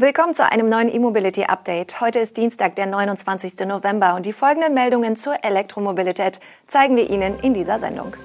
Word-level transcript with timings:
Willkommen 0.00 0.32
zu 0.32 0.50
einem 0.50 0.70
neuen 0.70 0.90
E-Mobility 0.90 1.44
Update. 1.44 2.00
Heute 2.00 2.20
ist 2.20 2.38
Dienstag, 2.38 2.74
der 2.74 2.86
29. 2.86 3.66
November 3.66 4.14
und 4.14 4.24
die 4.24 4.32
folgenden 4.32 4.72
Meldungen 4.72 5.14
zur 5.14 5.44
Elektromobilität 5.44 6.40
zeigen 6.66 6.96
wir 6.96 7.10
Ihnen 7.10 7.38
in 7.40 7.52
dieser 7.52 7.78
Sendung. 7.78 8.16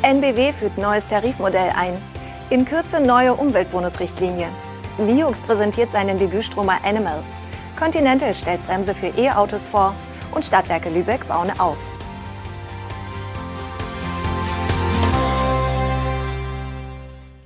NBW 0.00 0.54
führt 0.54 0.78
neues 0.78 1.06
Tarifmodell 1.06 1.70
ein. 1.76 2.00
In 2.48 2.64
Kürze 2.64 2.98
neue 3.02 3.34
Umweltbonusrichtlinie. 3.34 4.48
Liux 4.96 5.42
präsentiert 5.42 5.92
seinen 5.92 6.16
Debütstromer 6.16 6.78
Animal. 6.82 7.22
Continental 7.78 8.32
stellt 8.32 8.66
Bremse 8.66 8.94
für 8.94 9.08
E-Autos 9.18 9.68
vor 9.68 9.94
und 10.34 10.46
Stadtwerke 10.46 10.88
Lübeck 10.88 11.28
bauen 11.28 11.52
aus. 11.60 11.92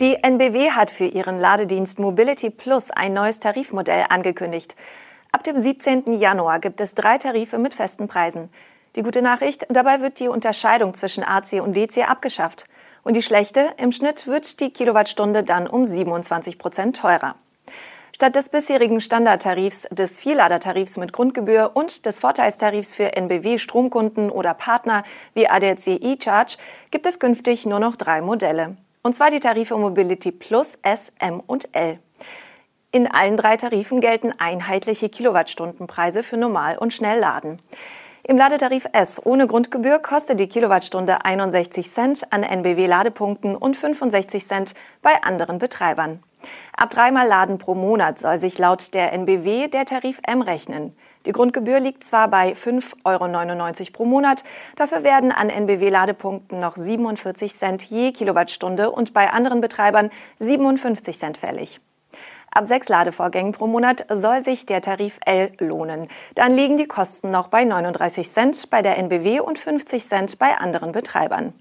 Die 0.00 0.16
NBW 0.16 0.72
hat 0.72 0.90
für 0.90 1.04
ihren 1.04 1.38
Ladedienst 1.38 2.00
Mobility 2.00 2.50
Plus 2.50 2.90
ein 2.90 3.12
neues 3.12 3.38
Tarifmodell 3.38 4.06
angekündigt. 4.08 4.74
Ab 5.30 5.44
dem 5.44 5.62
17. 5.62 6.18
Januar 6.18 6.58
gibt 6.58 6.80
es 6.80 6.96
drei 6.96 7.16
Tarife 7.16 7.58
mit 7.58 7.74
festen 7.74 8.08
Preisen. 8.08 8.50
Die 8.96 9.02
gute 9.02 9.22
Nachricht, 9.22 9.66
dabei 9.68 10.00
wird 10.00 10.18
die 10.18 10.26
Unterscheidung 10.26 10.94
zwischen 10.94 11.22
AC 11.22 11.62
und 11.62 11.76
DC 11.76 12.08
abgeschafft. 12.10 12.64
Und 13.04 13.14
die 13.14 13.22
schlechte, 13.22 13.72
im 13.76 13.92
Schnitt 13.92 14.26
wird 14.26 14.58
die 14.58 14.70
Kilowattstunde 14.70 15.44
dann 15.44 15.68
um 15.68 15.84
27 15.84 16.58
Prozent 16.58 16.96
teurer. 16.96 17.36
Statt 18.12 18.34
des 18.34 18.48
bisherigen 18.48 19.00
Standardtarifs, 19.00 19.86
des 19.92 20.18
Vielladertarifs 20.18 20.96
mit 20.96 21.12
Grundgebühr 21.12 21.70
und 21.74 22.04
des 22.04 22.18
Vorteilstarifs 22.18 22.94
für 22.94 23.16
NBW-Stromkunden 23.16 24.30
oder 24.30 24.54
Partner 24.54 25.04
wie 25.34 25.48
ADAC 25.48 25.86
eCharge 25.86 26.56
gibt 26.90 27.06
es 27.06 27.20
künftig 27.20 27.64
nur 27.64 27.78
noch 27.78 27.94
drei 27.94 28.22
Modelle. 28.22 28.76
Und 29.06 29.14
zwar 29.14 29.30
die 29.30 29.38
Tarife 29.38 29.76
Mobility 29.76 30.32
Plus, 30.32 30.78
S, 30.80 31.12
M 31.18 31.42
und 31.46 31.68
L. 31.72 31.98
In 32.90 33.06
allen 33.06 33.36
drei 33.36 33.58
Tarifen 33.58 34.00
gelten 34.00 34.32
einheitliche 34.38 35.10
Kilowattstundenpreise 35.10 36.22
für 36.22 36.38
Normal- 36.38 36.78
und 36.78 36.94
Schnellladen. 36.94 37.60
Im 38.22 38.38
Ladetarif 38.38 38.86
S 38.92 39.20
ohne 39.22 39.46
Grundgebühr 39.46 39.98
kostet 39.98 40.40
die 40.40 40.48
Kilowattstunde 40.48 41.22
61 41.22 41.90
Cent 41.90 42.32
an 42.32 42.44
NBW-Ladepunkten 42.44 43.54
und 43.54 43.76
65 43.76 44.48
Cent 44.48 44.74
bei 45.02 45.22
anderen 45.22 45.58
Betreibern. 45.58 46.22
Ab 46.74 46.88
dreimal 46.88 47.28
Laden 47.28 47.58
pro 47.58 47.74
Monat 47.74 48.18
soll 48.18 48.38
sich 48.38 48.56
laut 48.56 48.94
der 48.94 49.12
NBW 49.12 49.68
der 49.68 49.84
Tarif 49.84 50.18
M 50.26 50.40
rechnen. 50.40 50.96
Die 51.26 51.32
Grundgebühr 51.32 51.80
liegt 51.80 52.04
zwar 52.04 52.28
bei 52.28 52.52
5,99 52.52 53.02
Euro 53.04 53.92
pro 53.92 54.04
Monat, 54.04 54.44
dafür 54.76 55.04
werden 55.04 55.32
an 55.32 55.48
NBW-Ladepunkten 55.48 56.60
noch 56.60 56.76
47 56.76 57.54
Cent 57.54 57.82
je 57.84 58.12
Kilowattstunde 58.12 58.90
und 58.90 59.14
bei 59.14 59.30
anderen 59.30 59.62
Betreibern 59.62 60.10
57 60.38 61.18
Cent 61.18 61.38
fällig. 61.38 61.80
Ab 62.50 62.66
sechs 62.66 62.88
Ladevorgängen 62.88 63.52
pro 63.52 63.66
Monat 63.66 64.06
soll 64.10 64.44
sich 64.44 64.66
der 64.66 64.80
Tarif 64.80 65.18
L 65.24 65.50
lohnen. 65.58 66.08
Dann 66.36 66.54
liegen 66.54 66.76
die 66.76 66.86
Kosten 66.86 67.30
noch 67.30 67.48
bei 67.48 67.64
39 67.64 68.30
Cent 68.30 68.70
bei 68.70 68.80
der 68.80 68.96
NBW 68.98 69.40
und 69.40 69.58
50 69.58 70.06
Cent 70.06 70.38
bei 70.38 70.56
anderen 70.56 70.92
Betreibern. 70.92 71.52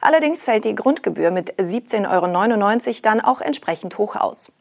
Allerdings 0.00 0.44
fällt 0.44 0.64
die 0.64 0.74
Grundgebühr 0.74 1.30
mit 1.30 1.54
17,99 1.56 2.06
Euro 2.10 3.00
dann 3.02 3.20
auch 3.20 3.42
entsprechend 3.42 3.98
hoch 3.98 4.16
aus. 4.16 4.52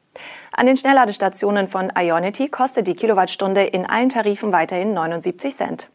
An 0.52 0.66
den 0.66 0.78
Schnellladestationen 0.78 1.68
von 1.68 1.92
Ionity 1.98 2.50
kostet 2.50 2.88
die 2.88 2.96
Kilowattstunde 2.96 3.64
in 3.64 3.86
allen 3.86 4.10
Tarifen 4.10 4.52
weiterhin 4.52 4.94
79 4.94 5.56
Cent. 5.56 5.90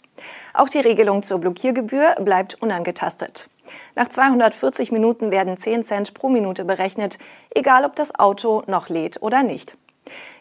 Auch 0.53 0.69
die 0.69 0.79
Regelung 0.79 1.23
zur 1.23 1.39
Blockiergebühr 1.39 2.17
bleibt 2.21 2.63
unangetastet. 2.63 3.49
Nach 3.95 4.09
240 4.09 4.93
Minuten 4.93 5.31
werden 5.31 5.59
10 5.59 5.85
Cent 5.85 6.15
pro 6.15 6.29
Minute 6.29 6.65
berechnet, 6.65 7.19
egal 7.55 7.85
ob 7.85 7.97
das 7.97 8.15
Auto 8.19 8.63
noch 8.67 8.89
lädt 8.89 9.23
oder 9.23 9.43
nicht. 9.43 9.77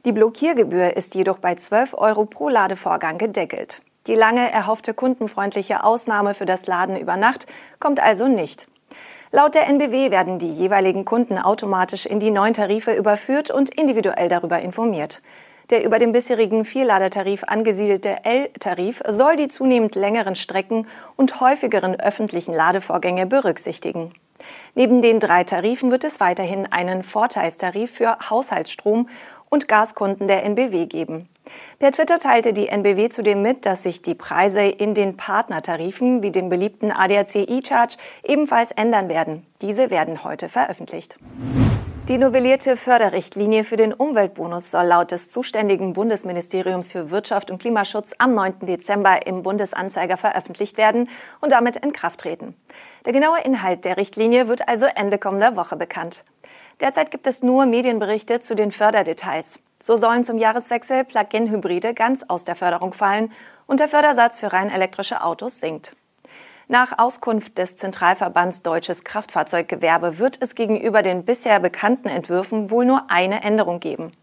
Die 0.05 0.11
Blockiergebühr 0.11 0.95
ist 0.95 1.15
jedoch 1.15 1.39
bei 1.39 1.55
12 1.55 1.93
Euro 1.93 2.25
pro 2.25 2.49
Ladevorgang 2.49 3.17
gedeckelt. 3.17 3.81
Die 4.07 4.15
lange 4.15 4.51
erhoffte 4.51 4.93
kundenfreundliche 4.93 5.83
Ausnahme 5.83 6.33
für 6.33 6.45
das 6.45 6.67
Laden 6.67 6.97
über 6.97 7.15
Nacht 7.15 7.47
kommt 7.79 8.01
also 8.01 8.27
nicht. 8.27 8.67
Laut 9.35 9.55
der 9.55 9.65
NBW 9.65 10.11
werden 10.11 10.37
die 10.37 10.51
jeweiligen 10.51 11.05
Kunden 11.05 11.39
automatisch 11.39 12.05
in 12.05 12.19
die 12.19 12.29
neuen 12.29 12.53
Tarife 12.53 12.93
überführt 12.93 13.49
und 13.49 13.71
individuell 13.71 14.29
darüber 14.29 14.59
informiert. 14.59 15.23
Der 15.71 15.83
über 15.83 15.97
dem 15.97 16.11
bisherigen 16.11 16.65
Vierladertarif 16.65 17.43
angesiedelte 17.43 18.23
L-Tarif 18.25 19.01
soll 19.07 19.35
die 19.35 19.47
zunehmend 19.47 19.95
längeren 19.95 20.35
Strecken 20.35 20.85
und 21.15 21.41
häufigeren 21.41 21.99
öffentlichen 21.99 22.53
Ladevorgänge 22.53 23.25
berücksichtigen. 23.25 24.13
Neben 24.75 25.01
den 25.01 25.19
drei 25.19 25.43
Tarifen 25.43 25.89
wird 25.89 26.03
es 26.03 26.19
weiterhin 26.19 26.71
einen 26.71 27.01
Vorteilstarif 27.01 27.89
für 27.89 28.15
Haushaltsstrom 28.29 29.09
und 29.49 29.67
Gaskunden 29.67 30.27
der 30.27 30.43
NBW 30.43 30.85
geben. 30.85 31.27
Per 31.79 31.91
Twitter 31.91 32.19
teilte 32.19 32.53
die 32.53 32.69
NBW 32.69 33.09
zudem 33.09 33.41
mit, 33.41 33.65
dass 33.65 33.83
sich 33.83 34.01
die 34.01 34.15
Preise 34.15 34.61
in 34.61 34.93
den 34.93 35.17
Partnertarifen 35.17 36.23
wie 36.23 36.31
dem 36.31 36.49
beliebten 36.49 36.91
ADAC 36.91 37.35
eCharge 37.35 37.97
ebenfalls 38.23 38.71
ändern 38.71 39.09
werden. 39.09 39.45
Diese 39.61 39.89
werden 39.89 40.23
heute 40.23 40.49
veröffentlicht. 40.49 41.17
Die 42.09 42.17
novellierte 42.17 42.75
Förderrichtlinie 42.75 43.63
für 43.63 43.77
den 43.77 43.93
Umweltbonus 43.93 44.71
soll 44.71 44.87
laut 44.87 45.11
des 45.11 45.31
zuständigen 45.31 45.93
Bundesministeriums 45.93 46.91
für 46.91 47.11
Wirtschaft 47.11 47.49
und 47.49 47.59
Klimaschutz 47.61 48.13
am 48.17 48.33
9. 48.33 48.65
Dezember 48.65 49.25
im 49.25 49.41
Bundesanzeiger 49.41 50.17
veröffentlicht 50.17 50.77
werden 50.77 51.07
und 51.39 51.53
damit 51.53 51.77
in 51.77 51.93
Kraft 51.93 52.19
treten. 52.19 52.55
Der 53.05 53.13
genaue 53.13 53.39
Inhalt 53.41 53.85
der 53.85 53.95
Richtlinie 53.95 54.49
wird 54.49 54.67
also 54.67 54.85
Ende 54.85 55.17
kommender 55.17 55.55
Woche 55.55 55.77
bekannt. 55.77 56.25
Derzeit 56.81 57.09
gibt 57.09 57.25
es 57.25 57.41
nur 57.41 57.65
Medienberichte 57.65 58.41
zu 58.41 58.53
den 58.53 58.73
Förderdetails. 58.73 59.61
So 59.85 59.97
sollen 59.97 60.23
zum 60.23 60.37
Jahreswechsel 60.37 61.03
Plug-in-Hybride 61.03 61.93
ganz 61.93 62.23
aus 62.29 62.45
der 62.45 62.55
Förderung 62.55 62.93
fallen 62.93 63.33
und 63.67 63.81
der 63.81 63.89
Fördersatz 63.89 64.39
für 64.39 64.53
rein 64.53 64.69
elektrische 64.69 65.21
Autos 65.21 65.59
sinkt. 65.59 65.93
Nach 66.69 66.97
Auskunft 66.97 67.57
des 67.57 67.75
Zentralverbands 67.75 68.61
Deutsches 68.61 69.03
Kraftfahrzeuggewerbe 69.03 70.19
wird 70.19 70.41
es 70.41 70.55
gegenüber 70.55 71.03
den 71.03 71.25
bisher 71.25 71.59
bekannten 71.59 72.07
Entwürfen 72.07 72.71
wohl 72.71 72.85
nur 72.85 73.11
eine 73.11 73.43
Änderung 73.43 73.81
geben. 73.81 74.13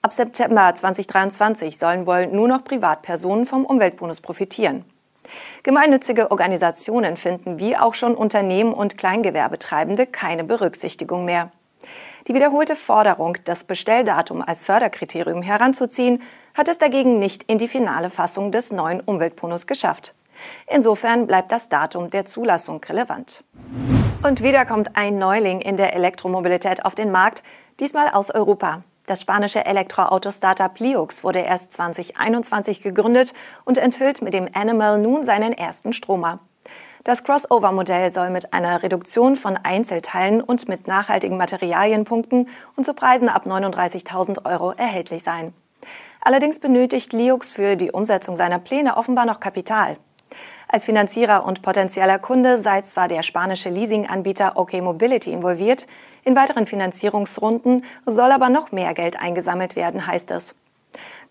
Ab 0.00 0.14
September 0.14 0.74
2023 0.74 1.76
sollen 1.76 2.06
wohl 2.06 2.28
nur 2.28 2.48
noch 2.48 2.64
Privatpersonen 2.64 3.44
vom 3.44 3.66
Umweltbonus 3.66 4.22
profitieren. 4.22 4.86
Gemeinnützige 5.64 6.30
Organisationen 6.30 7.18
finden 7.18 7.58
wie 7.58 7.76
auch 7.76 7.92
schon 7.92 8.14
Unternehmen 8.14 8.72
und 8.72 8.96
Kleingewerbetreibende 8.96 10.06
keine 10.06 10.44
Berücksichtigung 10.44 11.26
mehr. 11.26 11.52
Die 12.26 12.34
wiederholte 12.34 12.74
Forderung, 12.74 13.36
das 13.44 13.64
Bestelldatum 13.64 14.40
als 14.40 14.64
Förderkriterium 14.64 15.42
heranzuziehen, 15.42 16.22
hat 16.54 16.68
es 16.68 16.78
dagegen 16.78 17.18
nicht 17.18 17.42
in 17.42 17.58
die 17.58 17.68
finale 17.68 18.08
Fassung 18.08 18.50
des 18.50 18.72
neuen 18.72 19.00
Umweltbonus 19.00 19.66
geschafft. 19.66 20.14
Insofern 20.66 21.26
bleibt 21.26 21.52
das 21.52 21.68
Datum 21.68 22.10
der 22.10 22.24
Zulassung 22.24 22.82
relevant. 22.84 23.44
Und 24.22 24.42
wieder 24.42 24.64
kommt 24.64 24.96
ein 24.96 25.18
Neuling 25.18 25.60
in 25.60 25.76
der 25.76 25.94
Elektromobilität 25.94 26.86
auf 26.86 26.94
den 26.94 27.10
Markt, 27.10 27.42
diesmal 27.78 28.08
aus 28.08 28.30
Europa. 28.30 28.82
Das 29.06 29.20
spanische 29.20 29.66
Elektroauto-Startup 29.66 30.78
Liux 30.78 31.24
wurde 31.24 31.40
erst 31.40 31.74
2021 31.74 32.80
gegründet 32.80 33.34
und 33.66 33.76
enthüllt 33.76 34.22
mit 34.22 34.32
dem 34.32 34.48
Animal 34.54 34.98
nun 34.98 35.24
seinen 35.24 35.52
ersten 35.52 35.92
Stromer. 35.92 36.38
Das 37.04 37.22
Crossover-Modell 37.22 38.10
soll 38.10 38.30
mit 38.30 38.54
einer 38.54 38.82
Reduktion 38.82 39.36
von 39.36 39.58
Einzelteilen 39.62 40.40
und 40.40 40.66
mit 40.68 40.86
nachhaltigen 40.86 41.36
Materialien 41.36 42.06
punkten 42.06 42.48
und 42.76 42.86
zu 42.86 42.94
Preisen 42.94 43.28
ab 43.28 43.44
39.000 43.46 44.46
Euro 44.46 44.72
erhältlich 44.72 45.22
sein. 45.22 45.52
Allerdings 46.22 46.60
benötigt 46.60 47.12
Liux 47.12 47.52
für 47.52 47.76
die 47.76 47.90
Umsetzung 47.90 48.36
seiner 48.36 48.58
Pläne 48.58 48.96
offenbar 48.96 49.26
noch 49.26 49.38
Kapital. 49.38 49.98
Als 50.66 50.86
Finanzierer 50.86 51.44
und 51.44 51.60
potenzieller 51.60 52.18
Kunde 52.18 52.58
sei 52.58 52.80
zwar 52.80 53.06
der 53.06 53.22
spanische 53.22 53.68
Leasinganbieter 53.68 54.56
OK 54.56 54.72
Mobility 54.80 55.30
involviert, 55.30 55.86
in 56.24 56.34
weiteren 56.34 56.66
Finanzierungsrunden 56.66 57.84
soll 58.06 58.32
aber 58.32 58.48
noch 58.48 58.72
mehr 58.72 58.94
Geld 58.94 59.20
eingesammelt 59.20 59.76
werden, 59.76 60.06
heißt 60.06 60.30
es. 60.30 60.54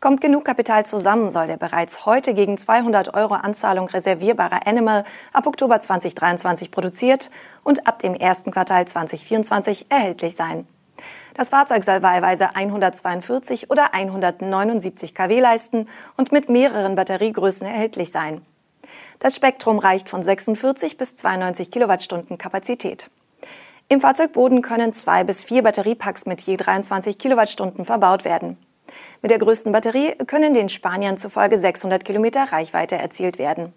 Kommt 0.04 0.20
genug 0.20 0.44
Kapital 0.44 0.86
zusammen, 0.86 1.32
soll 1.32 1.48
der 1.48 1.56
bereits 1.56 2.06
heute 2.06 2.34
gegen 2.34 2.58
200 2.58 3.14
Euro 3.14 3.36
Anzahlung 3.36 3.88
reservierbare 3.88 4.68
Animal 4.68 5.06
ab 5.32 5.48
Oktober 5.48 5.80
2023 5.80 6.72
produziert 6.72 7.32
und 7.64 7.88
ab 7.88 8.00
dem 8.00 8.14
ersten 8.14 8.52
Quartal 8.52 8.86
2024 8.86 9.86
erhältlich 9.88 10.36
sein. 10.36 10.68
Das 11.36 11.52
Fahrzeug 11.52 11.86
soll 11.86 12.02
wahlweise 12.02 12.54
142 12.54 13.72
oder 13.72 13.94
179 13.94 15.16
kW 15.16 15.40
leisten 15.40 15.86
und 16.18 16.34
mit 16.34 16.50
mehreren 16.50 16.96
Batteriegrößen 16.96 17.66
erhältlich 17.66 18.12
sein. 18.12 18.42
Das 19.20 19.38
Spektrum 19.38 19.80
reicht 19.80 20.10
von 20.10 20.22
46 20.22 20.98
bis 20.98 21.16
92 21.16 21.72
Kilowattstunden 21.72 22.38
Kapazität. 22.38 23.10
Im 23.88 24.02
Fahrzeugboden 24.02 24.62
können 24.62 24.92
zwei 24.92 25.24
bis 25.24 25.46
vier 25.46 25.64
Batteriepacks 25.64 26.26
mit 26.26 26.42
je 26.42 26.58
23 26.58 27.18
Kilowattstunden 27.18 27.86
verbaut 27.86 28.26
werden. 28.26 28.58
Mit 29.22 29.32
der 29.32 29.40
größten 29.40 29.72
Batterie 29.72 30.16
können 30.28 30.54
den 30.54 30.70
Spaniern 30.70 31.18
zufolge 31.18 31.58
600 31.58 32.04
Kilometer 32.04 32.52
Reichweite 32.52 32.96
erzielt 32.96 33.38
werden. 33.38 33.74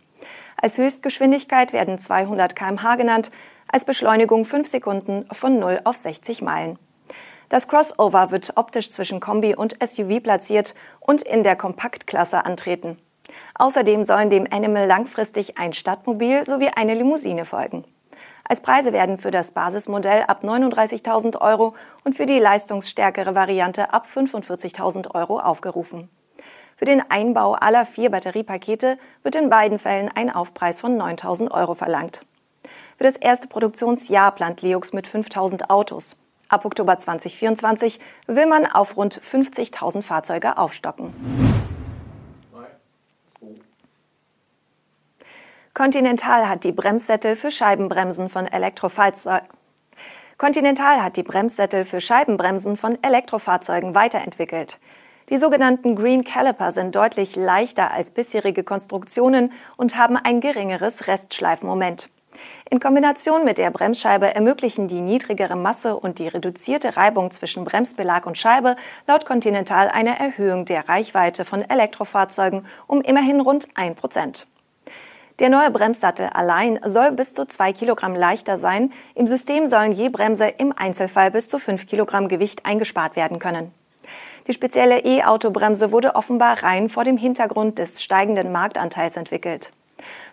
Als 0.60 0.78
Höchstgeschwindigkeit 0.78 1.72
werden 1.72 1.98
200 1.98 2.56
kmh 2.56 2.96
genannt, 2.96 3.30
als 3.68 3.84
Beschleunigung 3.84 4.44
5 4.44 4.66
Sekunden 4.66 5.26
von 5.32 5.58
0 5.58 5.80
auf 5.84 5.96
60 5.96 6.42
Meilen. 6.42 6.78
Das 7.48 7.68
Crossover 7.68 8.30
wird 8.30 8.52
optisch 8.56 8.90
zwischen 8.90 9.20
Kombi 9.20 9.54
und 9.54 9.76
SUV 9.84 10.20
platziert 10.22 10.74
und 11.00 11.22
in 11.22 11.44
der 11.44 11.56
Kompaktklasse 11.56 12.44
antreten. 12.44 12.98
Außerdem 13.54 14.04
sollen 14.04 14.30
dem 14.30 14.46
Animal 14.50 14.86
langfristig 14.86 15.58
ein 15.58 15.72
Stadtmobil 15.72 16.44
sowie 16.44 16.68
eine 16.74 16.94
Limousine 16.94 17.44
folgen. 17.44 17.84
Als 18.48 18.60
Preise 18.60 18.92
werden 18.92 19.18
für 19.18 19.30
das 19.30 19.52
Basismodell 19.52 20.22
ab 20.22 20.44
39.000 20.44 21.40
Euro 21.40 21.74
und 22.04 22.14
für 22.14 22.26
die 22.26 22.38
leistungsstärkere 22.38 23.34
Variante 23.34 23.92
ab 23.92 24.06
45.000 24.12 25.14
Euro 25.14 25.40
aufgerufen. 25.40 26.08
Für 26.76 26.84
den 26.84 27.02
Einbau 27.10 27.54
aller 27.54 27.86
vier 27.86 28.10
Batteriepakete 28.10 28.98
wird 29.22 29.34
in 29.34 29.48
beiden 29.48 29.78
Fällen 29.78 30.10
ein 30.14 30.30
Aufpreis 30.30 30.80
von 30.80 30.96
9.000 30.96 31.50
Euro 31.50 31.74
verlangt. 31.74 32.24
Für 32.98 33.04
das 33.04 33.16
erste 33.16 33.48
Produktionsjahr 33.48 34.32
plant 34.32 34.62
Leux 34.62 34.92
mit 34.92 35.08
5.000 35.08 35.70
Autos. 35.70 36.18
Ab 36.48 36.64
Oktober 36.64 36.96
2024 36.96 37.98
will 38.26 38.46
man 38.46 38.66
auf 38.66 38.96
rund 38.96 39.20
50.000 39.20 40.02
Fahrzeuge 40.02 40.58
aufstocken. 40.58 41.45
Continental 45.76 46.48
hat 46.48 46.64
die 46.64 46.72
Bremssättel 46.72 47.36
für 47.36 47.50
Scheibenbremsen 47.50 48.30
von 48.30 48.46
Elektrofahrzeugen 48.46 49.46
Continental 50.38 51.02
hat 51.02 51.18
die 51.18 51.22
Bremssättel 51.22 51.84
für 51.84 52.00
Scheibenbremsen 52.00 52.78
von 52.78 52.96
Elektrofahrzeugen 53.02 53.94
weiterentwickelt. 53.94 54.78
Die 55.28 55.36
sogenannten 55.36 55.94
Green 55.94 56.24
Caliper 56.24 56.72
sind 56.72 56.96
deutlich 56.96 57.36
leichter 57.36 57.90
als 57.90 58.10
bisherige 58.10 58.64
Konstruktionen 58.64 59.52
und 59.76 59.98
haben 59.98 60.16
ein 60.16 60.40
geringeres 60.40 61.08
Restschleifmoment. 61.08 62.08
In 62.70 62.80
Kombination 62.80 63.44
mit 63.44 63.58
der 63.58 63.70
Bremsscheibe 63.70 64.34
ermöglichen 64.34 64.88
die 64.88 65.02
niedrigere 65.02 65.56
Masse 65.56 65.94
und 65.94 66.18
die 66.20 66.28
reduzierte 66.28 66.96
Reibung 66.96 67.32
zwischen 67.32 67.64
Bremsbelag 67.64 68.24
und 68.24 68.38
Scheibe 68.38 68.76
laut 69.06 69.26
Continental 69.26 69.90
eine 69.90 70.18
Erhöhung 70.18 70.64
der 70.64 70.88
Reichweite 70.88 71.44
von 71.44 71.60
Elektrofahrzeugen 71.60 72.64
um 72.86 73.02
immerhin 73.02 73.42
rund 73.42 73.68
ein 73.74 73.94
Prozent. 73.94 74.46
Der 75.38 75.50
neue 75.50 75.70
Bremssattel 75.70 76.30
allein 76.32 76.80
soll 76.82 77.12
bis 77.12 77.34
zu 77.34 77.46
zwei 77.46 77.74
Kilogramm 77.74 78.14
leichter 78.14 78.56
sein. 78.56 78.90
Im 79.14 79.26
System 79.26 79.66
sollen 79.66 79.92
je 79.92 80.08
Bremse 80.08 80.46
im 80.46 80.72
Einzelfall 80.74 81.30
bis 81.30 81.50
zu 81.50 81.58
fünf 81.58 81.86
Kilogramm 81.86 82.28
Gewicht 82.28 82.64
eingespart 82.64 83.16
werden 83.16 83.38
können. 83.38 83.74
Die 84.46 84.54
spezielle 84.54 85.00
E-Autobremse 85.00 85.92
wurde 85.92 86.14
offenbar 86.14 86.62
rein 86.62 86.88
vor 86.88 87.04
dem 87.04 87.18
Hintergrund 87.18 87.78
des 87.78 88.02
steigenden 88.02 88.50
Marktanteils 88.50 89.16
entwickelt. 89.16 89.72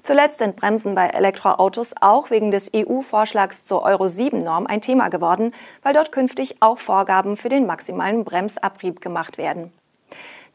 Zuletzt 0.03 0.37
sind 0.37 0.55
Bremsen 0.55 0.95
bei 0.95 1.07
Elektroautos 1.07 1.95
auch 1.99 2.29
wegen 2.29 2.51
des 2.51 2.71
EU-Vorschlags 2.73 3.65
zur 3.65 3.83
Euro-7-Norm 3.83 4.67
ein 4.67 4.81
Thema 4.81 5.09
geworden, 5.09 5.53
weil 5.81 5.93
dort 5.93 6.11
künftig 6.11 6.61
auch 6.61 6.77
Vorgaben 6.77 7.35
für 7.35 7.49
den 7.49 7.65
maximalen 7.65 8.23
Bremsabrieb 8.23 9.01
gemacht 9.01 9.37
werden. 9.37 9.73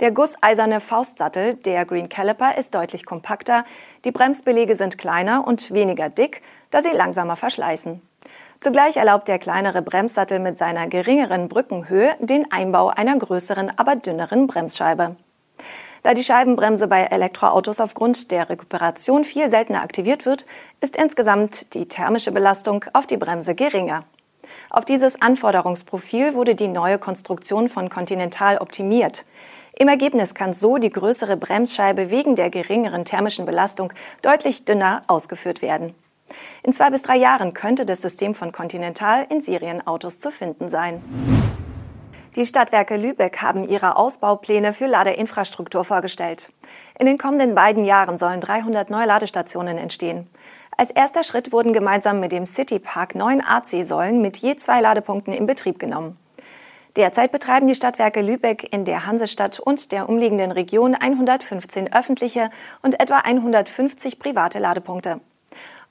Der 0.01 0.13
gusseiserne 0.13 0.81
Faustsattel, 0.81 1.55
der 1.55 1.85
Green 1.85 2.09
Caliper, 2.09 2.57
ist 2.57 2.73
deutlich 2.73 3.05
kompakter, 3.05 3.65
die 4.05 4.13
Bremsbelege 4.13 4.77
sind 4.77 4.97
kleiner 4.97 5.45
und 5.45 5.73
weniger 5.73 6.09
dick, 6.09 6.41
da 6.71 6.83
sie 6.83 6.91
langsamer 6.91 7.35
verschleißen. 7.35 8.01
Zugleich 8.61 8.97
erlaubt 8.97 9.27
der 9.27 9.41
kleinere 9.41 9.83
Bremssattel 9.83 10.39
mit 10.39 10.57
seiner 10.57 10.87
geringeren 10.87 11.49
Brückenhöhe 11.49 12.15
den 12.21 12.51
Einbau 12.53 12.89
einer 12.89 13.19
größeren, 13.19 13.73
aber 13.77 13.97
dünneren 13.97 14.47
Bremsscheibe. 14.47 15.17
Da 16.05 16.15
die 16.15 16.23
Scheibenbremse 16.23 16.87
bei 16.87 17.03
Elektroautos 17.03 17.81
aufgrund 17.81 18.31
der 18.31 18.49
Rekuperation 18.49 19.25
viel 19.25 19.51
seltener 19.51 19.83
aktiviert 19.83 20.27
wird, 20.27 20.47
ist 20.81 20.95
insgesamt 20.95 21.75
die 21.75 21.89
thermische 21.89 22.31
Belastung 22.31 22.85
auf 22.93 23.09
die 23.09 23.17
Bremse 23.17 23.57
geringer. 23.57 24.05
Auf 24.71 24.85
dieses 24.85 25.21
Anforderungsprofil 25.21 26.35
wurde 26.35 26.55
die 26.55 26.69
neue 26.69 26.99
Konstruktion 26.99 27.69
von 27.69 27.91
Continental 27.91 28.59
optimiert. 28.59 29.25
Im 29.75 29.89
Ergebnis 29.89 30.35
kann 30.35 30.55
so 30.55 30.79
die 30.79 30.91
größere 30.91 31.37
Bremsscheibe 31.37 32.11
wegen 32.11 32.37
der 32.37 32.51
geringeren 32.51 33.05
thermischen 33.05 33.47
Belastung 33.47 33.93
deutlich 34.23 34.65
dünner 34.65 35.03
ausgeführt 35.07 35.63
werden. 35.63 35.95
In 36.63 36.73
zwei 36.73 36.91
bis 36.91 37.03
drei 37.03 37.17
Jahren 37.17 37.55
könnte 37.55 37.87
das 37.87 38.03
System 38.03 38.35
von 38.35 38.53
Continental 38.53 39.27
in 39.31 39.41
Serienautos 39.41 40.21
zu 40.21 40.31
finden 40.31 40.69
sein. 40.69 41.03
Die 42.37 42.45
Stadtwerke 42.45 42.97
Lübeck 42.97 43.41
haben 43.41 43.67
ihre 43.67 43.97
Ausbaupläne 43.97 44.73
für 44.73 44.87
Ladeinfrastruktur 44.87 45.85
vorgestellt. 45.85 46.51
In 46.99 47.07
den 47.07 47.19
kommenden 47.19 47.55
beiden 47.55 47.85
Jahren 47.85 48.19
sollen 48.19 48.41
300 48.41 48.91
neue 48.91 49.07
Ladestationen 49.07 49.79
entstehen. 49.79 50.29
Als 50.77 50.91
erster 50.91 51.25
Schritt 51.25 51.51
wurden 51.53 51.73
gemeinsam 51.73 52.21
mit 52.21 52.31
dem 52.31 52.47
Citypark 52.47 53.15
neun 53.15 53.41
AC-Säulen 53.41 54.21
mit 54.21 54.37
je 54.37 54.57
zwei 54.57 54.81
Ladepunkten 54.81 55.33
in 55.33 55.47
Betrieb 55.47 55.79
genommen. 55.79 56.17
Derzeit 56.97 57.33
betreiben 57.33 57.67
die 57.67 57.75
Stadtwerke 57.75 58.23
Lübeck 58.23 58.73
in 58.73 58.85
der 58.85 59.07
Hansestadt 59.07 59.61
und 59.61 59.93
der 59.93 60.09
umliegenden 60.09 60.51
Region 60.51 60.95
115 60.95 61.93
öffentliche 61.93 62.51
und 62.83 63.01
etwa 63.01 63.19
150 63.19 64.19
private 64.19 64.59
Ladepunkte. 64.59 65.21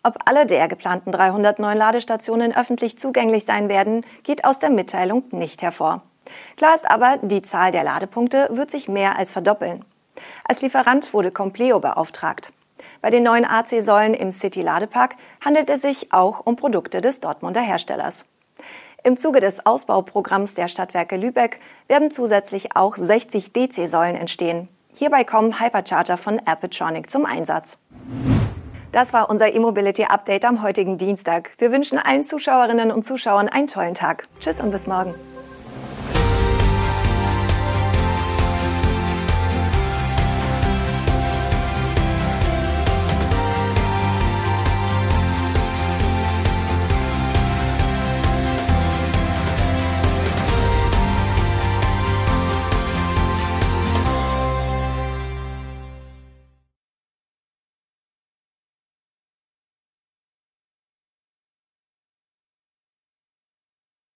Ob 0.04 0.18
alle 0.26 0.46
der 0.46 0.68
geplanten 0.68 1.12
309 1.12 1.78
Ladestationen 1.78 2.56
öffentlich 2.56 2.98
zugänglich 2.98 3.46
sein 3.46 3.70
werden, 3.70 4.06
geht 4.24 4.46
aus 4.46 4.60
der 4.60 4.70
Mitteilung 4.70 5.24
nicht 5.32 5.62
hervor. 5.62 6.02
Klar 6.56 6.76
ist 6.76 6.90
aber, 6.90 7.18
die 7.22 7.42
Zahl 7.42 7.72
der 7.72 7.84
Ladepunkte 7.84 8.50
wird 8.52 8.72
sich 8.72 8.88
mehr 8.88 9.18
als 9.18 9.32
verdoppeln. 9.32 9.86
Als 10.44 10.62
Lieferant 10.62 11.14
wurde 11.14 11.32
Compleo 11.32 11.80
beauftragt. 11.80 12.52
Bei 13.02 13.10
den 13.10 13.24
neuen 13.24 13.46
AC-Säulen 13.46 14.14
im 14.14 14.32
City-Ladepark 14.32 15.16
handelt 15.44 15.70
es 15.70 15.82
sich 15.82 16.12
auch 16.14 16.46
um 16.46 16.56
Produkte 16.56 17.02
des 17.02 17.20
Dortmunder 17.20 17.62
Herstellers. 17.62 18.26
Im 19.04 19.16
Zuge 19.16 19.40
des 19.40 19.66
Ausbauprogramms 19.66 20.54
der 20.54 20.68
Stadtwerke 20.68 21.18
Lübeck 21.18 21.60
werden 21.88 22.12
zusätzlich 22.12 22.76
auch 22.76 22.96
60 22.96 23.54
DC-Säulen 23.54 24.16
entstehen. 24.16 24.68
Hierbei 24.94 25.24
kommen 25.24 25.60
Hypercharger 25.60 26.18
von 26.18 26.42
Airpetronic 26.46 27.10
zum 27.10 27.26
Einsatz. 27.26 27.78
Das 28.92 29.14
war 29.14 29.30
unser 29.30 29.54
E-Mobility 29.54 30.06
Update 30.06 30.46
am 30.46 30.64
heutigen 30.64 30.98
Dienstag. 30.98 31.52
Wir 31.60 31.72
wünschen 31.72 32.00
allen 32.00 32.24
Zuschauerinnen 32.24 32.92
und 32.92 33.04
Zuschauern 33.04 33.48
einen 33.48 33.68
tollen 33.68 33.94
Tag. 33.94 34.24
Tschüss 34.40 34.60
und 34.60 34.72
bis 34.72 34.88
morgen. 34.88 35.14